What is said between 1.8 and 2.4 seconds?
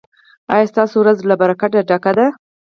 ډکه ده؟